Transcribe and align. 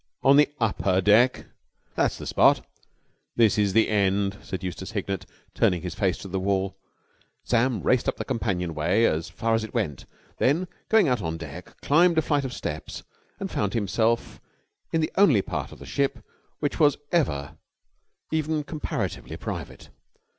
"On 0.23 0.35
the 0.35 0.49
upper 0.59 0.99
deck?" 0.99 1.45
"That's 1.93 2.17
the 2.17 2.25
spot." 2.25 2.65
"This 3.35 3.59
is 3.59 3.73
the 3.73 3.87
end," 3.87 4.39
said 4.41 4.63
Eustace 4.63 4.93
Hignett, 4.93 5.27
turning 5.53 5.83
his 5.83 5.93
face 5.93 6.17
to 6.23 6.27
the 6.27 6.39
wall. 6.39 6.75
Sam 7.43 7.83
raced 7.83 8.09
up 8.09 8.17
the 8.17 8.25
companion 8.25 8.73
way 8.73 9.05
as 9.05 9.29
far 9.29 9.53
as 9.53 9.63
it 9.63 9.75
went; 9.75 10.07
then, 10.39 10.67
going 10.89 11.07
out 11.07 11.21
on 11.21 11.37
deck, 11.37 11.79
climbed 11.81 12.17
a 12.17 12.23
flight 12.23 12.45
of 12.45 12.51
steps 12.51 13.03
and 13.39 13.51
found 13.51 13.75
himself 13.75 14.41
in 14.91 15.01
the 15.01 15.11
only 15.17 15.43
part 15.43 15.71
of 15.71 15.77
the 15.77 15.85
ship 15.85 16.25
which 16.61 16.79
was 16.79 16.97
ever 17.11 17.59
even 18.31 18.63
comparatively 18.63 19.37
private. 19.37 19.89